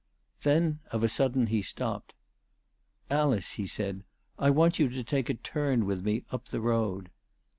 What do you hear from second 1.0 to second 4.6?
a sudden he stopped. "Alice," he said, "I